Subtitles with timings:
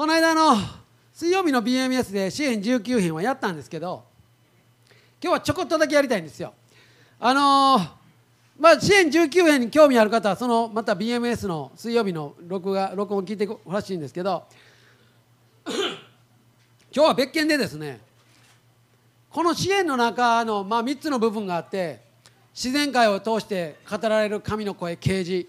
[0.00, 0.56] この間の
[1.12, 4.02] 水曜日の BMS で支援19編はやったんですけど
[5.22, 6.54] 今日はちょこっとだけやりたいんですよ。
[7.18, 7.90] あのー
[8.58, 14.44] まあ支援19編に興味ある方はそのまた BMS の水曜日の録画録音聞いてほしいんですけど
[15.68, 15.84] 今
[16.90, 18.00] 日は別件でですね
[19.28, 22.00] この支援の中の、まあ、3つの部分があって
[22.54, 25.46] 自然界を通して語られる神の声啓示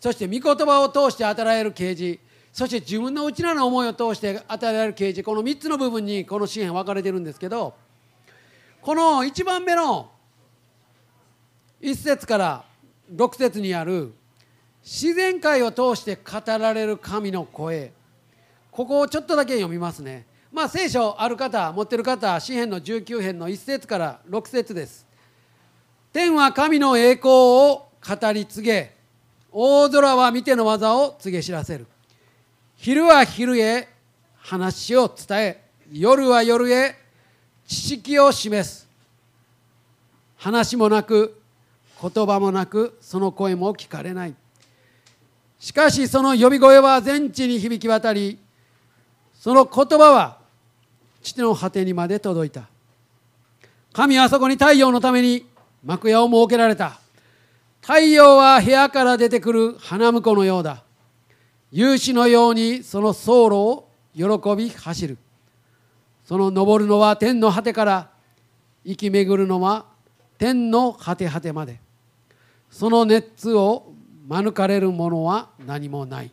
[0.00, 2.18] そして御言葉を通して与えられる啓示
[2.52, 5.22] そして自分の内なる思いを通して与えられる啓示。
[5.22, 7.74] この3つの部分にこの支援分かれてるんですけど
[8.80, 10.10] この1番目の
[11.80, 12.64] 1節から
[13.14, 14.12] 6節にある
[14.82, 17.92] 自然界を通して語られる神の声。
[18.70, 20.26] ここをちょっとだけ読みますね。
[20.52, 25.06] まあ聖書ある方持ってる方詩篇の19編の1節から6節です。
[26.12, 28.96] 天は神の栄光を語り継げ。
[29.52, 31.86] 大空は見ての技を告げ知らせる。
[32.82, 33.88] 昼は昼へ
[34.38, 36.96] 話を伝え夜は夜へ
[37.66, 38.88] 知識を示す。
[40.38, 41.38] 話もなく
[42.00, 44.34] 言葉もなくその声も聞かれない。
[45.58, 48.38] しかしその呼び声は全地に響き渡り
[49.34, 50.38] その言葉は
[51.22, 52.62] 地の果てにまで届いた。
[53.92, 55.44] 神はそこに太陽のために
[55.84, 56.98] 幕屋を設けられた。
[57.82, 60.82] 太陽は部屋から出てくる花婿のようだ。
[61.72, 65.18] 勇士のようにその走路を喜び走る。
[66.24, 68.10] その登るのは天の果てから
[68.84, 69.86] 生き巡るのは
[70.38, 71.80] 天の果て果てまで。
[72.70, 73.92] その熱を
[74.28, 76.30] 免れるものは何もない。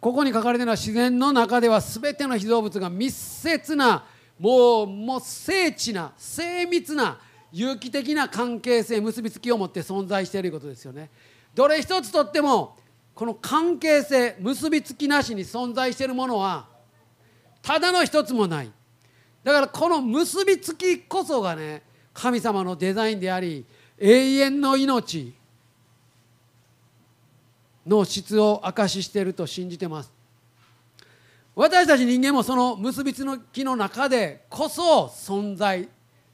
[0.00, 4.04] ここに書かれているのは自然の中では全ての被造物が密接な
[4.38, 7.20] もうもう精緻な精密な
[7.52, 11.10] 有機的な関係性結びつきを持って存在していることですよね。
[11.54, 12.76] どれ一つとっても
[13.14, 16.68] この関係性結びつきなしに存在しているものは
[17.62, 18.70] ただの一つもない。
[19.42, 23.64] だからこの結びつきこそがね神様のデザインであり
[23.98, 25.34] 永遠の命
[27.86, 30.12] の質を証ししていると信じてます。
[31.54, 35.88] 私たち人間もその結びつきの中でこそ存在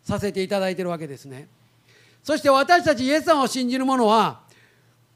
[0.04, 1.48] させていただいているわけですね。
[2.22, 4.46] そして私たちイエス様を信じる者は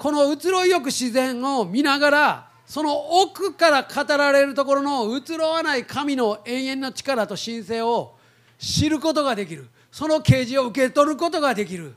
[0.01, 8.15] この移ろいよく自然を見ながらその奥から語られるところの移ろわない神の永遠の力と神聖を
[8.59, 9.69] 知ることができる。
[9.93, 11.95] その啓示を受け取ることができる。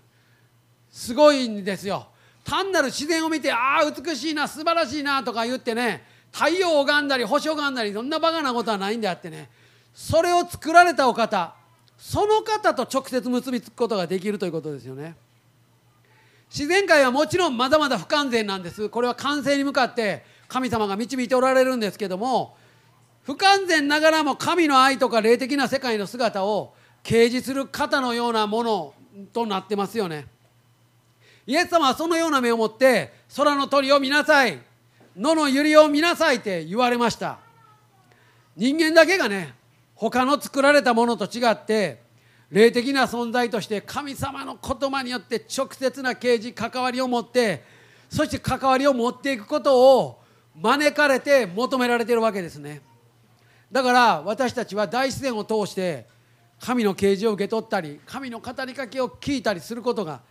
[0.91, 2.07] すごいんですよ。
[2.43, 9.49] 単なる自然を見てああ美しいな素晴らしいなとか言ってね太陽を拝んだり星を拝んだりそんなバカなことはないんであってね。
[9.93, 11.55] それを作られたお方
[11.97, 15.15] その方と直接結びつくことができるということですよね。
[16.53, 18.87] 自然界はもちろんまだまだ不完全なんです。
[18.87, 22.55] これは完成に向かって神様が導いておられるんですけども
[23.23, 28.93] 不完全ながらも神の愛とか霊的な世界の姿を掲示する方のようなもの
[29.33, 30.27] となってますよね。
[31.47, 34.59] イエス様はそのような目を持って空の鳥を見なさい
[35.17, 37.39] 野の百合を見なさいって言われました。
[38.55, 39.55] 人間だけがね
[39.95, 42.02] 他の作られたものと違って
[42.53, 47.63] 霊的な存在として神様の言葉によって直接な啓示関わりを持って
[48.09, 50.21] そして関わりを持っていくことを
[50.61, 52.83] 招かれて求められているわけですね。
[53.71, 56.05] だから私たちは大自然を通して
[56.59, 60.21] 神の啓示を受け取ったり神の語りかけを聞いたりすることが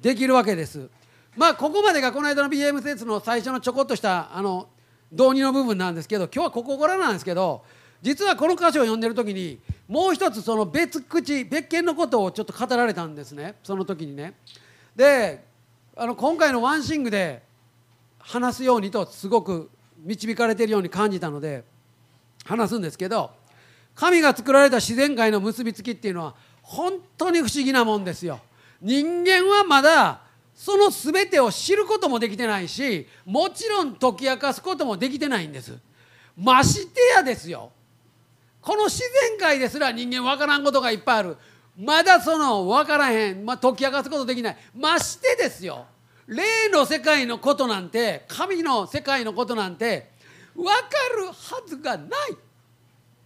[0.00, 0.88] できるわけです。
[1.36, 4.68] まあここまでがこの間の BM 説の最初のちょこっとしたあの
[5.10, 7.64] 導入の部分なんですけど今日はここからなんですけど
[8.02, 14.34] 実はこの箇所を読んでる時にもう一つその別口別件のことをちょっと語られたんですねその時にね
[14.94, 15.44] で
[15.96, 17.42] あの今回のワンシングで
[18.18, 19.70] 話すようにとすごく
[20.04, 21.64] 導かれているように感じたので
[22.44, 23.30] 話すんですけど
[23.94, 28.40] 神が作られた自然界の結びつきっていうのは本当に不思議なもんですよ。
[28.80, 30.22] 人間はまだ
[30.54, 35.78] その全てを知ることもできてないしもちろん解き明かすこともできてないんです。
[36.36, 37.70] ましてやですよ
[38.62, 41.36] この自然界ですら人間分からんことがいっぱいある。
[41.76, 44.56] まだその分からへん、まあ、解き明かすことできない。
[44.74, 45.86] ましてですよ。
[46.28, 50.12] 霊の世界のことなんて神の世界のことなんて
[50.54, 50.72] 分か
[51.18, 52.08] るはずがない。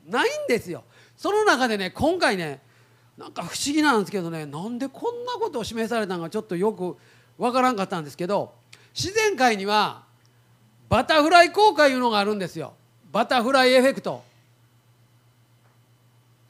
[0.08, 0.84] ないんですよ。
[1.16, 2.60] その中でね今回ね
[3.18, 6.96] なんか不思議なんですけどねなんでこんなことを示されたのかちょっとよく
[7.38, 8.54] 分からんかったんですけど
[8.94, 10.04] 自然界には
[10.88, 12.74] バタフライ効果いうのがあるんですよ。
[13.12, 14.22] バタフライエフェクト。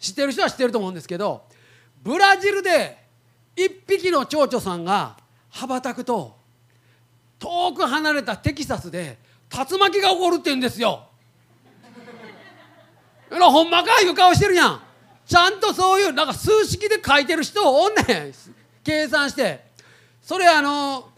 [0.06, 1.43] 知ってる人は知ってると思うんですけど
[2.03, 2.97] ブラジルで
[3.56, 5.17] 1匹の蝶々さんが
[5.50, 6.37] 羽ばたくと
[7.38, 9.19] 遠く離れたテキサスで
[9.50, 11.08] 竜巻が起こるって言うんですよ。
[13.31, 14.82] ほんまかいう顔してるやん。
[15.26, 18.35] ちゃんとそういうなんか数式で書いてる人おんねん。
[18.85, 19.67] 計算して。
[20.23, 21.11] それあの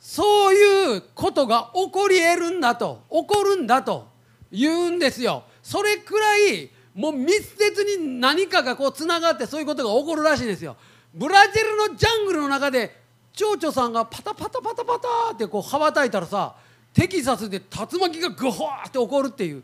[0.00, 4.08] そういうことが起こり得るんだと起こるんだと
[4.50, 5.44] 言うんですよ。
[5.62, 10.76] それくらいもう密接に何かがこうつながってそういうことが起こるらしいんですよ。
[11.12, 13.00] ブラジルのジャングルの中で
[13.32, 16.54] 蝶々さんがパタパタパタパタってこう羽ばたいたらさ
[16.92, 19.62] テキサスで竜巻がグホーって起こるっていう。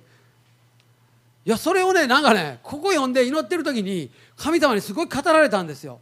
[1.47, 6.01] いやそれをねなんかねここ読んで祈ってる時に神様にすごい語られたんですよ。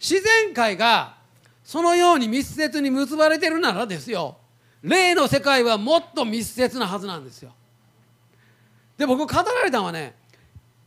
[0.00, 1.16] 自然界が
[1.62, 4.38] そのように密接に結ばれてるならですよ。
[4.82, 7.52] 霊の世界はもっと密接なはずなんですよ。
[8.96, 10.14] で僕語られたのはね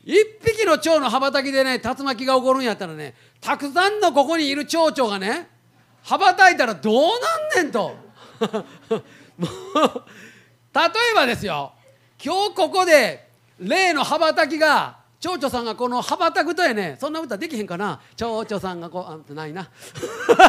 [0.03, 5.47] 一匹の蝶の羽ばたきでね竜巻が起こるんやったらねたくさんのここにいる蝶々がね
[6.03, 6.93] 羽ばたいたらどう
[7.55, 7.95] なんねんと。
[10.73, 11.73] 例えばですよ。
[12.23, 18.01] 今日ここで例の羽ばたきが蝶々さんがこの羽ばたくとやねそんな歌できへんかな。
[18.15, 19.69] 蝶々さんがこうあないな。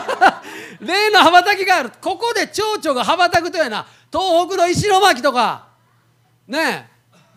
[0.81, 1.93] 例の羽ばたきがある。
[2.01, 3.87] ここで蝶々が羽ばたくとやな。
[4.11, 5.67] 東北の石巻とか。
[6.47, 6.92] ねえ。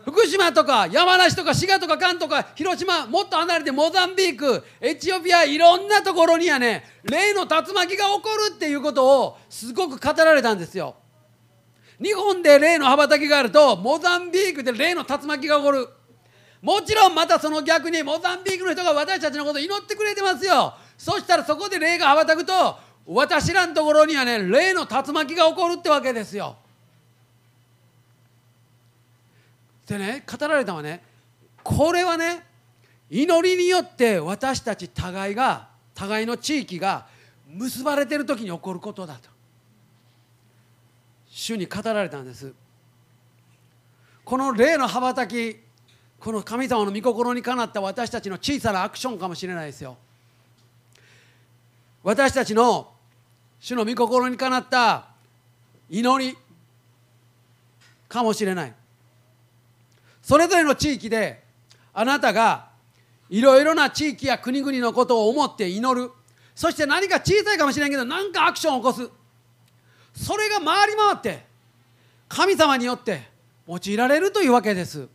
[0.05, 10.95] 福島とか山梨とか滋賀とか関とか広島もっと離れてモザンビークエチオピアいろんなところにはね例の竜巻が起こるっていうことをすごく語られたんですよ。
[11.99, 15.89] 日本で例の羽ばたきがあるとモザンビークで例の竜巻が起こる。
[16.61, 20.75] もちろんまたその逆にモザンビークの人が私たちのことを祈ってくれてますよ。
[20.97, 22.77] そしたらそこで霊が羽ばたくと
[23.07, 26.57] 私らのところにはね霊の竜巻が起こるってわけですよ。
[29.87, 31.03] でね語られたのはね
[31.63, 32.43] これはね
[33.09, 37.07] 祈りによって私たち互いが互いの地域が
[37.47, 39.29] 結ばれてる時に起こることだと。
[41.29, 42.53] 主に語られたんです。
[44.23, 45.57] この霊の羽ばたき
[46.19, 49.97] この神様の御心にかなった私たちの小さなアクションかもしれないですよ。
[52.03, 52.91] 私たちの
[53.59, 55.07] 主の御心にかなった
[55.89, 56.37] 祈り
[58.07, 58.73] かもしれない。
[60.25, 61.43] それぞれの地域で
[61.93, 62.69] あなたが
[63.29, 66.11] いろいろな地域や国々のことを思って祈る。
[66.55, 69.07] そして何か小さいかもしれないけど何かアクションを起こす。
[70.15, 71.45] それが回り回って
[72.27, 73.21] 神様によって
[73.67, 75.07] 用いられるというわけです。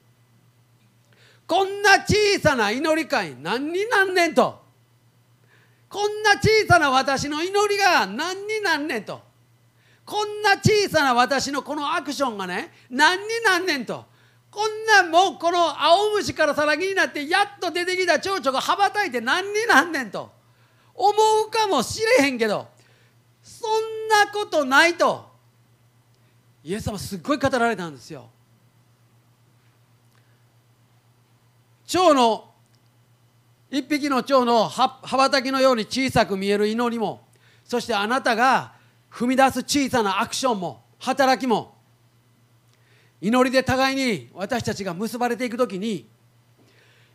[1.45, 4.62] こんな小さな祈り会何になんねんと。
[5.89, 9.21] こんな小さな私の祈りが何になんねんと。
[10.07, 14.09] こんな小さな私のこのアクションがね何になんねんと。
[14.50, 20.31] こんなもうこの青虫からさらぎになってやっと出てきた蝶々が羽ばたいて何になんねんと。
[20.94, 21.12] 思
[21.47, 22.69] うかもしれへんけど
[23.43, 25.31] そんなことないと。
[26.62, 28.29] イエス様すっごい語られたんですよ。
[31.87, 32.50] 蝶の
[33.70, 37.26] 一匹の蝶の羽ばたきのように小さく見える祈りも
[37.64, 38.75] そしてあなたが
[39.11, 41.80] 踏み出す小さなアクションも働きも
[43.21, 46.09] 祈りで互いに私たちが結ばれていく時に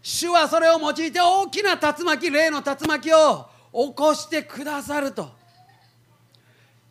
[0.01, 5.29] 主はそれを用いて大きな竜巻霊の竜巻を起こしてくださると。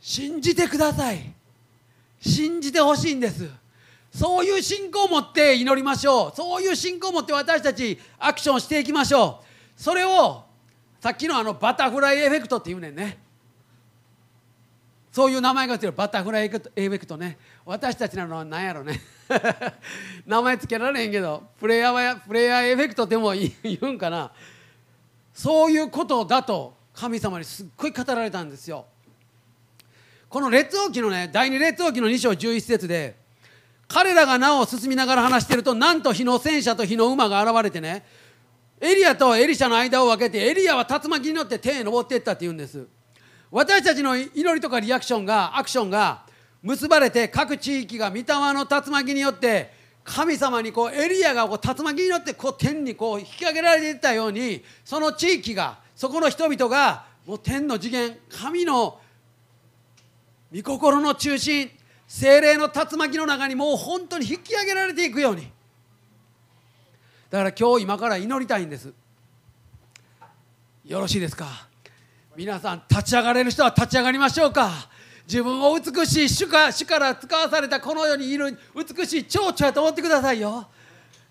[0.00, 1.32] 信じてください。
[2.20, 3.48] 信じてほしいんです。
[4.12, 6.32] そういう信仰を持って祈りましょう。
[6.34, 9.42] そういう信仰を持って私たちアクションしていきましょ
[9.78, 9.80] う。
[9.80, 10.44] それを
[11.00, 13.23] さっきのあのバタフライエフェクトっていうねんね。
[15.14, 19.00] そういう名前がついてるバタフライエフェクトね私たちなのは何やろね。
[20.26, 23.52] 名前つけられへんけどプレイヤーはプレイヤーエフェクトでも言
[23.82, 24.32] うんかな。
[25.32, 28.86] そういうことだと神様にすっごい語られたんですよ。
[30.28, 33.14] この列王記のね第二列王記の2章11節で
[33.86, 38.04] 彼らがなお進みながら話してるとなんと火の戦車と火の馬が現れてね
[38.80, 42.88] エリアとエリシャの間を分けてエリアは竜巻に乗って天へ登っていったって言うんです。
[43.56, 46.24] 私たちの祈りとかリアクションがアクションが
[46.60, 49.70] 結ばれて各地域が御霊の竜巻によって
[50.02, 58.98] 神様にこうエリアがこう竜巻によってこう天にこう引き上げられていったようにその地域がそこの人々がもう天の次元神の
[60.52, 61.70] 御心の中心
[62.08, 65.48] 精霊の竜巻の中にもう本当に引き上げられていくように。
[67.30, 68.92] だから今日今から祈りたいんです。
[70.84, 71.68] よろしいですか？
[72.36, 74.70] 皆さん立ち上がれる人は立ち上がりましょうか。
[75.26, 80.66] 自分を美しい主か主から使わされたこの世にいる美しい蝶々やと思ってくださいよ。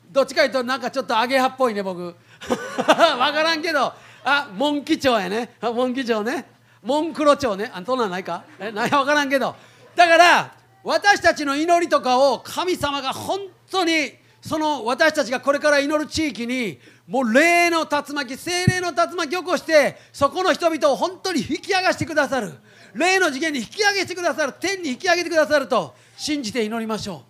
[0.09, 2.15] どっちかいうとなんかちょっとアゲハっぽいね僕。
[2.47, 2.55] 分
[2.85, 3.93] からんけど。
[4.25, 5.57] あモンキ蝶やね。
[5.61, 6.45] モンキ蝶ね。
[6.81, 7.69] モンクロ蝶ね。
[7.73, 8.43] あそんなんないか？
[8.57, 9.55] え何や分からんけど。
[9.95, 22.53] だから私たちの祈りとかを神様が本当にその私たちがこれから祈る地域にもう霊の竜巻精霊の竜巻を起こしてそこの人々を本当に引き上がしてくださる。
[22.93, 27.23] 霊の次元に引き上げしてくださる天に引き上げてくださると信じて祈りましょ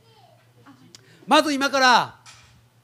[0.65, 0.69] う。
[1.25, 2.15] まず今から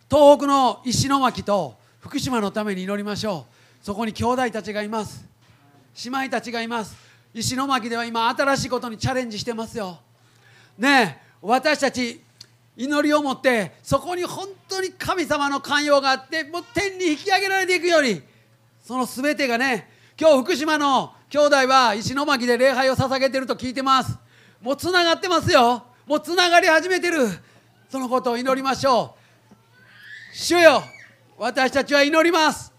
[0.10, 3.46] 東北の石巻と福島のために祈りましょ
[3.82, 3.86] う。
[3.86, 5.26] そこに兄弟たちがいます。
[6.04, 6.96] 姉妹たちがいます。
[7.34, 10.00] 石巻では今新しいことにチャレンジしてますよ。
[10.78, 12.22] ねえ私たち
[12.80, 18.22] 祈りを持ってそこに本当に神様の寛容があってもう天に引き上げられていくように
[18.82, 24.18] その全てがね今日福島の兄弟は石巻で礼拝を捧げてると聞いてます。
[24.62, 25.84] もうつながってますよ。
[26.08, 27.28] もうつながり始めてる。
[27.90, 29.16] そのことを祈りましょ
[30.34, 30.36] う。
[30.36, 30.82] 主よ
[31.38, 32.74] 私たちは祈ります。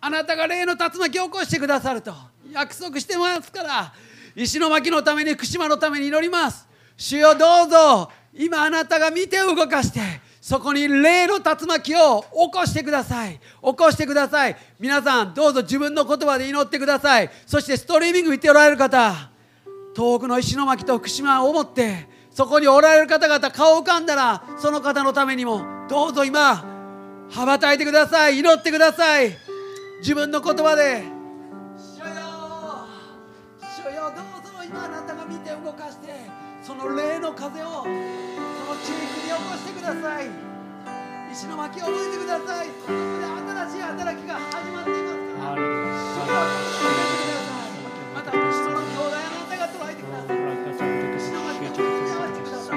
[0.00, 2.12] あなたが霊の竜巻を起こしてくださると
[2.50, 3.94] 約束してますから
[4.34, 6.68] 石巻のために福島のために祈ります。
[6.96, 10.00] 主よどうぞ今あなたが見て動かして
[10.40, 13.38] そこに霊の竜巻を起こしてください。
[13.38, 13.40] 起
[13.76, 14.56] こしてください。
[14.80, 17.30] 皆さんどうぞ自分の言葉で祈ってください。
[17.46, 19.30] そしてストリーミング見ておられる方
[19.94, 26.64] 遠くの石巻と福島を思ってそこにおられる方々顔浮かんだらその方のためにもどうぞ今
[27.30, 28.38] 羽ばたいてください。
[28.40, 29.36] 祈ってください。
[30.00, 31.04] 自分の言葉で
[31.78, 32.04] 「主よ
[33.60, 36.08] 主よどうぞ今あなたが見て動かして
[36.64, 37.66] その霊の風を
[41.32, 42.66] 石巻を覚えてください。
[42.68, 45.56] そこで新しい働きが始まっていますから。
[45.56, 45.64] 主
[46.20, 47.80] よ教えてください
[48.14, 48.36] またそ
[48.68, 50.36] の兄弟あなたが捉えてください
[51.16, 52.76] 石巻を見つめ合わせてください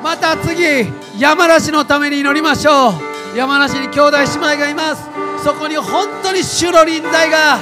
[0.00, 0.86] また次
[1.18, 3.36] 山梨のために祈りましょう。
[3.36, 5.13] 山梨に兄弟姉妹がいます。
[5.44, 7.58] そこに本当に主の臨在が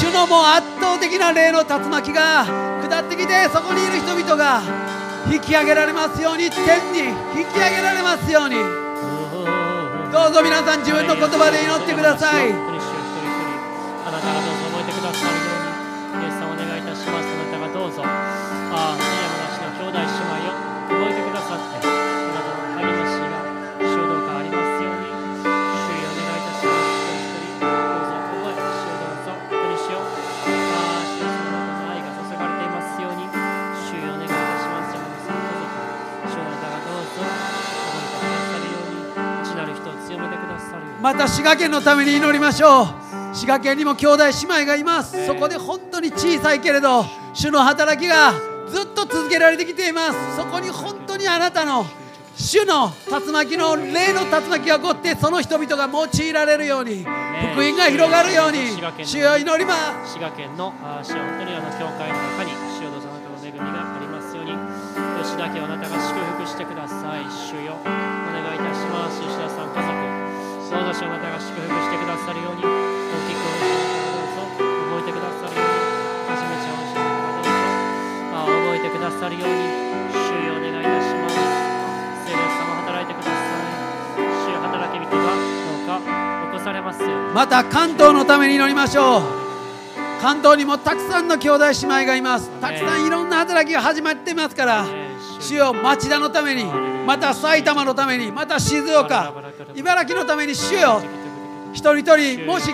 [0.00, 2.46] 主のもう圧倒的な霊の竜巻が
[2.80, 4.62] 下ってきてそこにいる人々が
[5.28, 8.54] 引き上げられますように天に引き上げられますように。
[10.12, 12.77] どうぞ皆さん自分の言葉で祈ってください
[41.18, 42.86] た滋賀県のために祈りましょう。
[43.34, 44.30] 滋賀県にも兄弟姉
[44.62, 45.26] 妹がいます。
[45.26, 48.32] そこで本当に小さいけれど主の働きが
[48.70, 50.36] ずっと続けられてきています。
[50.36, 51.84] そこに本当にあなたの
[52.36, 57.04] 主の竜巻の霊の竜巻が起こってその人々が用いられるように
[57.52, 59.74] 福音が広がるように主よ祈りま
[60.06, 60.12] す。
[60.14, 60.72] 滋賀県の
[61.02, 64.52] 主よ本当にあの教会の中に主よどうぞあなたの恵みがありますように。
[65.22, 67.26] 吉田家をあなたが祝福してください。
[67.26, 69.20] 主よお願いいたします。
[69.20, 69.97] 吉田さん
[70.70, 70.92] どうぞ。
[70.94, 72.68] 主あなたが祝福してくださるように大
[73.28, 75.72] きく主あなたがどうぞ覚えてくださるように
[76.28, 77.56] はじめちゃんを主あなたがどうぞ
[78.34, 79.54] あ覚えてくださるように
[80.12, 80.80] 主よお願い。
[80.80, 80.84] い。
[80.84, 81.36] たします
[82.24, 84.20] 聖霊様働いてください。
[84.44, 86.00] 主よ働き人がどうか
[86.52, 89.22] 起こされますようにまた関東のために祈りましょう
[90.20, 92.22] 関東にもたくさんの兄弟姉妹がい。
[92.22, 94.84] ますたくさんいろんな働きが始まっていますから
[95.40, 96.64] 主よ町田のために
[97.08, 99.32] また埼玉のためにまた静岡
[99.74, 101.00] 茨城のために主よ
[101.72, 102.70] 一人一人もし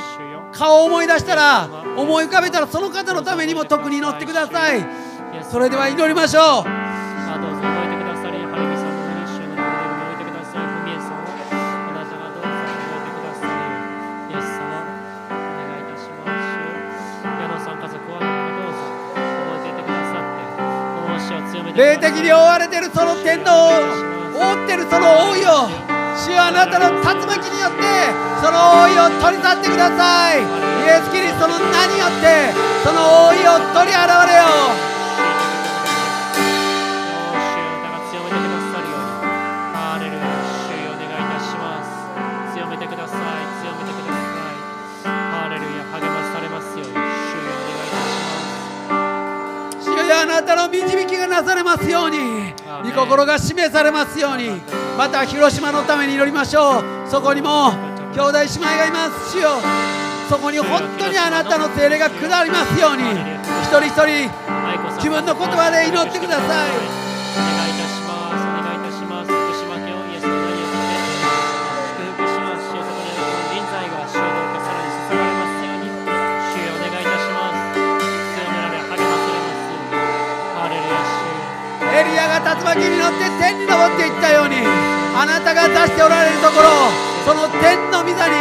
[0.51, 4.85] 顔を思い出したら思い浮かべたらその方のためにも特に祈ってください。
[5.49, 6.65] それでは祈りましょう。
[21.77, 24.14] 霊的に覆われているその天の
[24.53, 25.69] 覆っているその覆いを
[26.17, 27.85] 主よあなたの竜巻によって
[28.43, 32.53] その覆いを取り去ってくださいイエス・キリストの名によって
[32.85, 34.85] その覆いを取り払われよう
[37.25, 39.25] 主よあなたが強めてくださるように、
[39.75, 40.23] ハレルヤ、
[40.65, 41.89] 主よお願いいたします。
[42.55, 43.19] 強めてください、
[43.65, 45.09] 強めてください。
[45.09, 48.21] ハレルヤ、励まされますように、主よお願いいたし
[48.89, 49.91] ます。
[49.91, 52.64] 主よあなたの導きがなされますように御
[52.95, 54.63] 心が示されますように。
[54.97, 56.85] また広島のために祈りましょう。
[57.11, 57.73] そこにも
[58.15, 59.33] 兄弟姉妹がいます。
[59.33, 59.61] 主よ。
[60.29, 63.03] そこに本当にあなたの精霊が下りますように。
[63.63, 64.31] 一人一人
[64.97, 66.84] 自分の言葉で祈ってください。
[82.83, 84.59] に乗って天に登っていったように
[85.15, 86.91] あなたが出しておられるところ
[87.23, 88.35] その天の御座に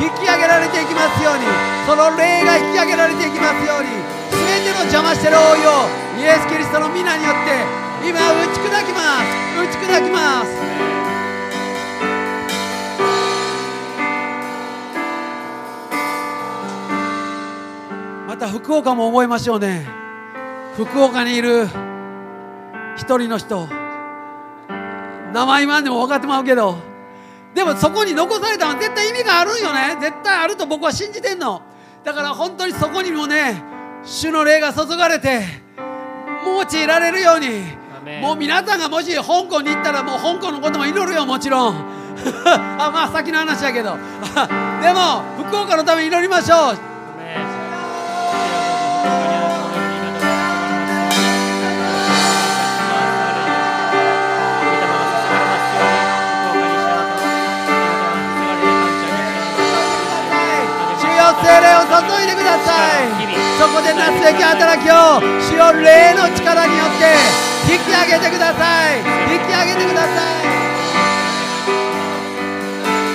[0.00, 1.46] 引き上げられていきますように
[1.86, 3.90] その霊が引き上げられていきますように
[4.32, 5.86] 全ての邪魔してる王よ
[6.18, 9.44] イエス・キリストの皆によって今打ち砕きます。
[9.58, 10.50] 打ち砕きます。
[18.26, 19.86] また福岡も覚えましょうね。
[20.76, 21.66] 福岡にいる
[22.96, 23.68] 一人の人。
[25.32, 26.76] 名前言わんでも分かってまうけど。
[27.54, 29.96] でもそこに残されたのは絶対意味があるんよね。
[30.00, 31.62] 絶対あると僕は信じてんの。
[32.04, 33.62] だから本当にそこにもね
[34.04, 35.42] 主の霊が注がれて
[36.44, 37.84] 用いられるように。
[38.20, 41.76] もう皆さんがもし香港に行ったらもう香港のことも祈るよもちろん。
[42.46, 43.96] あまあ先の話やけど。
[44.82, 46.94] でも福岡のために祈りましょう
[62.08, 63.08] 注いでください。
[63.58, 67.14] そこでなすべき働きを主よ霊の力によって
[67.72, 68.98] 引き上げてください。
[69.32, 70.12] 引き上げてください。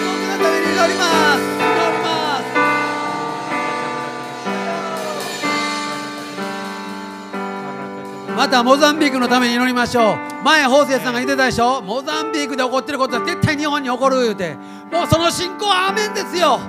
[0.05, 1.05] 僕のために祈りま
[1.35, 1.39] す。
[2.03, 2.43] ます。
[8.35, 10.17] またモザンビークのために祈りましょう。
[10.45, 11.81] 前法政さんが言ってたでしょ。
[11.81, 14.57] モザンビークで起こってることは絶対日本に起こる言うて。
[14.89, 16.59] もうその信仰はアーメンですよ。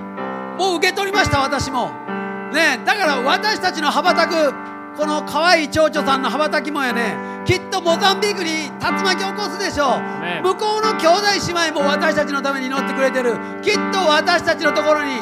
[0.58, 2.09] もう受け取りました私も。
[2.52, 4.52] ねだから私たちの羽ばたく
[4.96, 7.16] この可愛い蝶々さんの羽ばたきもやね
[7.46, 10.00] きっとモザンビークに竜巻起こすでしょう。
[10.20, 13.38] ね向こうの兄弟姉妹も私たちのために祈ってくれてる。
[13.62, 15.20] きっと私たちのところに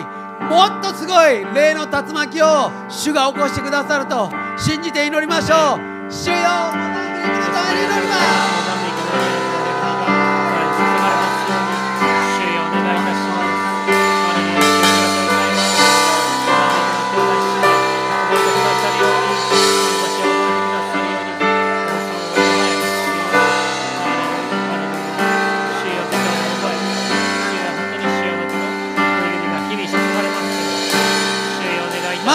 [0.50, 5.78] もっとすごい霊の竜巻を主が起こしてくださると信じて祈りましょう。
[6.10, 9.57] 主よモザンビークのために祈ります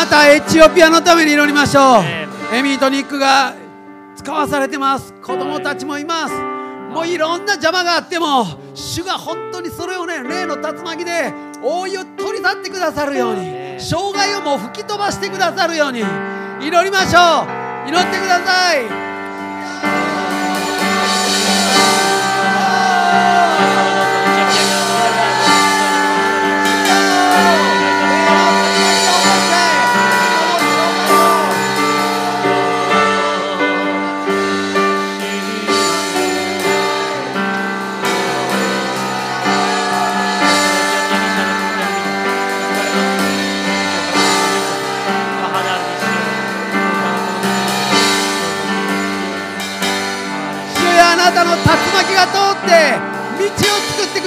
[0.04, 2.04] またエチオピアのために祈りましょう。
[2.04, 3.56] ねエミーとニックが
[4.18, 5.14] 使わされてます。
[5.14, 6.34] 子供たちもいます。
[6.94, 11.32] もういろんな邪魔があっても主が本当にそれをね霊の竜巻で
[11.64, 17.88] 覆いを取り去ってくださるようにね障害をもう吹き飛ばしてくださるように祈りましょう。
[17.88, 20.03] 祈ってください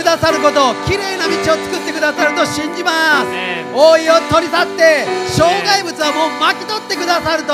[0.07, 3.27] ださることきれいな道を作ってくださると信じます。
[3.75, 7.53] 覆いを取り去って障害物はもう巻き取ってくださると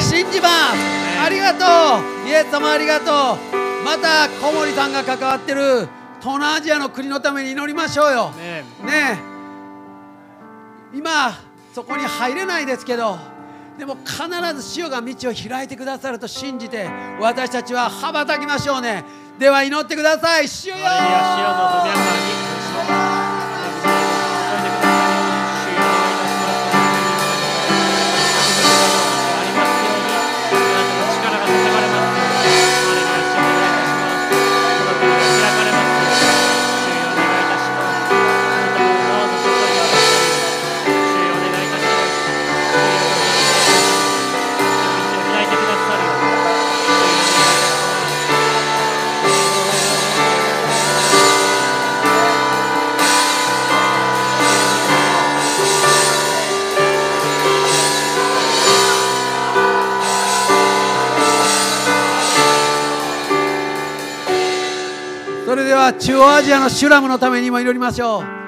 [0.00, 1.22] 信じます。
[1.22, 1.60] ありがと
[2.24, 2.28] う。
[2.28, 3.84] イエス様ありがとう。
[3.84, 5.86] また小森さんが関わってる
[6.20, 8.30] 東南アジアの国のために祈りましょうよ。
[8.30, 9.32] ねえ。
[10.94, 11.38] 今
[11.74, 13.18] そこに入れないですけど
[13.78, 16.88] でも必ず主が道を開いてくださると信じて
[17.20, 19.04] 私たちは羽ばたきましょうね。
[19.38, 20.48] では祈ってください。
[20.48, 20.76] 主よ。
[66.22, 68.41] れでは中央アジアのシュラムのためにも祈りましょう。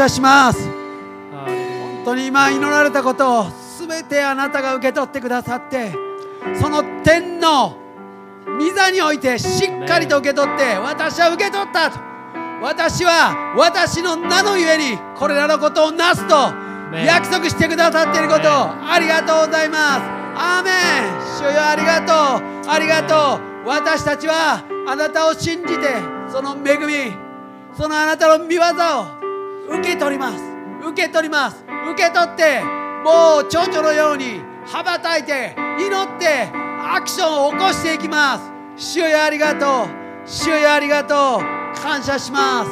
[0.00, 0.66] 謝します。
[0.66, 3.46] 本当に今祈られたことを
[3.78, 5.92] 全てあなたが受け取ってくださって
[6.58, 7.76] その天の
[8.58, 11.90] 御座においてしっかりと受け取って私は受け取った。
[11.90, 11.98] と
[12.62, 16.34] 私は私の名のゆえにこれらのことをなすと
[16.94, 20.02] 約束してくださっていることをありがとうございます。
[20.36, 20.74] アーメン。
[21.38, 22.70] 主よありがとう。
[22.70, 23.68] ありがとう。
[23.68, 25.96] 私たちはあなたを信じて
[26.30, 27.14] その恵み
[27.76, 29.19] そのあなたの見業を
[29.70, 30.42] 受け取ります。
[30.86, 31.64] 受け取ります。
[31.92, 32.62] 受け取って
[33.04, 36.50] もう蝶々のように羽ばたいて祈って
[36.82, 38.50] アクションを起こしていきます。
[38.76, 39.88] 主よありがとう。
[40.26, 41.80] 主よありがとう。
[41.80, 42.70] 感謝します。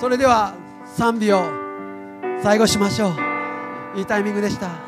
[0.00, 1.44] それでは賛美を
[2.42, 3.10] 最後しましょ
[3.94, 3.98] う。
[3.98, 4.85] いいタイミングでした。